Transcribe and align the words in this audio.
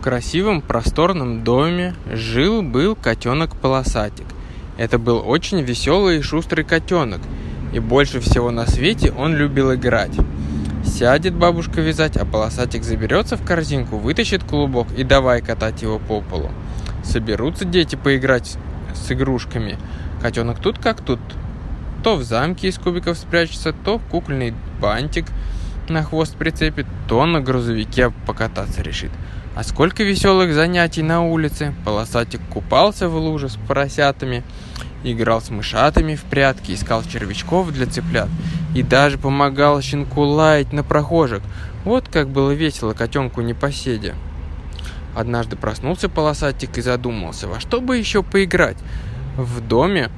В 0.00 0.02
красивом 0.02 0.62
просторном 0.62 1.44
доме 1.44 1.94
жил-был 2.10 2.96
котенок-полосатик. 2.96 4.24
Это 4.78 4.98
был 4.98 5.22
очень 5.22 5.60
веселый 5.60 6.20
и 6.20 6.22
шустрый 6.22 6.64
котенок, 6.64 7.20
и 7.74 7.80
больше 7.80 8.18
всего 8.20 8.50
на 8.50 8.66
свете 8.66 9.12
он 9.12 9.36
любил 9.36 9.74
играть. 9.74 10.16
Сядет 10.86 11.34
бабушка 11.34 11.82
вязать, 11.82 12.16
а 12.16 12.24
полосатик 12.24 12.82
заберется 12.82 13.36
в 13.36 13.44
корзинку, 13.44 13.98
вытащит 13.98 14.42
клубок 14.42 14.86
и 14.96 15.04
давай 15.04 15.42
катать 15.42 15.82
его 15.82 15.98
по 15.98 16.22
полу. 16.22 16.48
Соберутся 17.04 17.66
дети 17.66 17.96
поиграть 17.96 18.56
с 18.94 19.12
игрушками. 19.12 19.76
Котенок 20.22 20.60
тут 20.60 20.78
как 20.78 21.02
тут. 21.02 21.20
То 22.02 22.16
в 22.16 22.22
замке 22.22 22.68
из 22.68 22.78
кубиков 22.78 23.18
спрячется, 23.18 23.74
то 23.74 23.98
в 23.98 24.06
кукольный 24.06 24.54
бантик 24.80 25.26
на 25.90 26.02
хвост 26.02 26.36
прицепит, 26.36 26.86
то 27.06 27.26
на 27.26 27.42
грузовике 27.42 28.14
покататься 28.26 28.80
решит. 28.80 29.10
А 29.54 29.64
сколько 29.64 30.04
веселых 30.04 30.54
занятий 30.54 31.02
на 31.02 31.22
улице. 31.22 31.74
Полосатик 31.84 32.40
купался 32.50 33.08
в 33.08 33.16
луже 33.16 33.48
с 33.48 33.56
поросятами, 33.56 34.44
играл 35.02 35.40
с 35.40 35.50
мышатами 35.50 36.14
в 36.14 36.22
прятки, 36.22 36.72
искал 36.72 37.02
червячков 37.02 37.72
для 37.72 37.86
цыплят 37.86 38.28
и 38.74 38.82
даже 38.82 39.18
помогал 39.18 39.82
щенку 39.82 40.22
лаять 40.22 40.72
на 40.72 40.84
прохожих. 40.84 41.42
Вот 41.84 42.08
как 42.08 42.28
было 42.28 42.52
весело 42.52 42.92
котенку 42.92 43.40
непоседе. 43.40 44.14
Однажды 45.16 45.56
проснулся 45.56 46.08
полосатик 46.08 46.78
и 46.78 46.82
задумался, 46.82 47.48
во 47.48 47.58
что 47.58 47.80
бы 47.80 47.96
еще 47.96 48.22
поиграть. 48.22 48.76
В 49.36 49.60
доме 49.60 50.10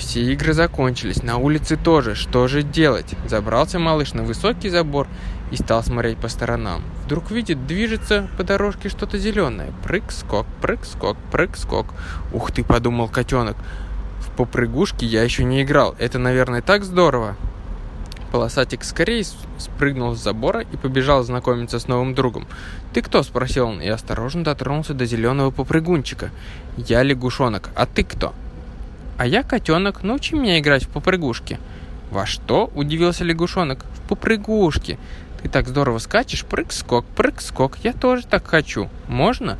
все 0.00 0.32
игры 0.32 0.54
закончились, 0.54 1.22
на 1.22 1.36
улице 1.36 1.76
тоже. 1.76 2.14
Что 2.14 2.48
же 2.48 2.62
делать? 2.62 3.14
Забрался 3.28 3.78
малыш 3.78 4.14
на 4.14 4.22
высокий 4.22 4.70
забор 4.70 5.06
и 5.50 5.56
стал 5.56 5.84
смотреть 5.84 6.16
по 6.16 6.28
сторонам. 6.28 6.82
Вдруг 7.04 7.30
видит, 7.30 7.66
движется 7.66 8.28
по 8.38 8.42
дорожке 8.42 8.88
что-то 8.88 9.18
зеленое. 9.18 9.72
Прыг-скок, 9.84 10.46
прыг-скок, 10.62 11.18
прыг-скок. 11.30 11.86
Ух 12.32 12.50
ты, 12.50 12.64
подумал 12.64 13.08
котенок. 13.08 13.56
В 14.20 14.30
попрыгушки 14.36 15.04
я 15.04 15.22
еще 15.22 15.44
не 15.44 15.62
играл. 15.62 15.94
Это, 15.98 16.18
наверное, 16.18 16.62
так 16.62 16.82
здорово. 16.82 17.36
Полосатик 18.32 18.84
скорее 18.84 19.24
спрыгнул 19.58 20.16
с 20.16 20.22
забора 20.22 20.62
и 20.62 20.76
побежал 20.76 21.22
знакомиться 21.24 21.78
с 21.78 21.88
новым 21.88 22.14
другом. 22.14 22.46
«Ты 22.94 23.02
кто?»– 23.02 23.22
спросил 23.24 23.66
он 23.66 23.82
и 23.82 23.88
осторожно 23.88 24.44
дотронулся 24.44 24.94
до 24.94 25.04
зеленого 25.04 25.50
попрыгунчика. 25.50 26.30
«Я 26.76 27.02
лягушонок, 27.02 27.70
а 27.74 27.86
ты 27.86 28.02
кто?» 28.02 28.32
«А 29.20 29.26
я 29.26 29.42
котенок, 29.42 30.02
научи 30.02 30.34
меня 30.34 30.58
играть 30.58 30.84
в 30.84 30.88
попрыгушки». 30.88 31.58
«Во 32.10 32.24
что?»– 32.24 32.70
удивился 32.74 33.22
лягушонок. 33.22 33.84
«В 33.84 34.08
попрыгушки. 34.08 34.98
Ты 35.42 35.50
так 35.50 35.68
здорово 35.68 35.98
скачешь, 35.98 36.46
прыг-скок, 36.46 37.04
прыг-скок. 37.04 37.76
Я 37.84 37.92
тоже 37.92 38.26
так 38.26 38.46
хочу. 38.46 38.88
Можно?» 39.08 39.58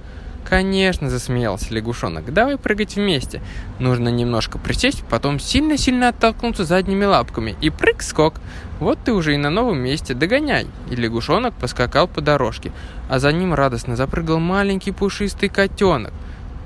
«Конечно»,— 0.49 1.11
засмеялся 1.11 1.75
лягушонок. 1.75 2.33
«Давай 2.33 2.57
прыгать 2.57 2.97
вместе. 2.97 3.43
Нужно 3.79 4.09
немножко 4.09 4.57
присесть, 4.57 5.05
потом 5.11 5.39
сильно-сильно 5.39 6.09
оттолкнуться 6.09 6.65
задними 6.65 7.05
лапками. 7.05 7.55
И 7.61 7.69
прыг-скок. 7.69 8.41
Вот 8.79 8.99
ты 9.05 9.13
уже 9.13 9.35
и 9.35 9.37
на 9.37 9.51
новом 9.51 9.77
месте. 9.81 10.15
Догоняй!» 10.15 10.69
И 10.91 10.97
лягушонок 10.97 11.53
поскакал 11.53 12.09
по 12.09 12.23
дорожке, 12.23 12.73
а 13.11 13.19
за 13.19 13.31
ним 13.31 13.53
радостно 13.53 13.95
запрыгал 13.95 14.39
маленький 14.39 14.93
пушистый 14.93 15.51
котенок. 15.51 16.15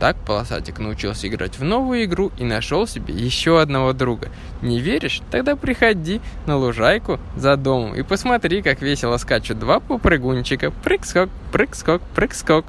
Так 0.05 0.19
полосатик 0.19 0.81
научился 0.81 1.29
играть 1.29 1.59
в 1.59 1.65
новую 1.65 2.05
игру 2.05 2.31
и 2.37 2.45
нашел 2.45 2.87
себе 2.87 3.15
еще 3.15 3.59
одного 3.59 3.95
друга. 3.95 4.29
Не 4.61 4.79
веришь? 4.79 5.23
Тогда 5.31 5.57
приходи 5.57 6.21
на 6.45 6.59
лужайку 6.59 7.19
за 7.39 7.57
домом 7.57 7.95
и 7.95 8.03
посмотри, 8.03 8.61
как 8.61 8.83
весело 8.83 9.17
скачут 9.17 9.59
два 9.59 9.81
попрыгунчика. 9.81 10.73
Прыг-скок, 10.73 11.31
прыг-скок, 11.53 12.03
прыг-скок. 12.15 12.67